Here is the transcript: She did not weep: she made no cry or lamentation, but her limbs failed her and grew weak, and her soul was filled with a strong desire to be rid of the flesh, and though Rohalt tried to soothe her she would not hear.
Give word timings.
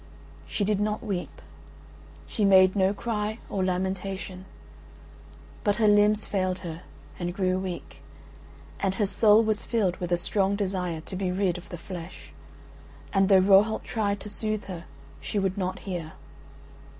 She 0.47 0.63
did 0.63 0.79
not 0.79 1.03
weep: 1.03 1.43
she 2.25 2.43
made 2.43 2.75
no 2.75 2.91
cry 2.91 3.37
or 3.51 3.63
lamentation, 3.63 4.45
but 5.63 5.75
her 5.75 5.87
limbs 5.87 6.25
failed 6.25 6.57
her 6.65 6.81
and 7.19 7.35
grew 7.35 7.59
weak, 7.59 8.01
and 8.79 8.95
her 8.95 9.05
soul 9.05 9.43
was 9.43 9.63
filled 9.63 9.97
with 9.97 10.11
a 10.11 10.17
strong 10.17 10.55
desire 10.55 11.01
to 11.01 11.15
be 11.15 11.31
rid 11.31 11.59
of 11.59 11.69
the 11.69 11.77
flesh, 11.77 12.31
and 13.13 13.29
though 13.29 13.41
Rohalt 13.41 13.83
tried 13.83 14.19
to 14.21 14.27
soothe 14.29 14.63
her 14.63 14.85
she 15.19 15.37
would 15.37 15.55
not 15.55 15.77
hear. 15.85 16.13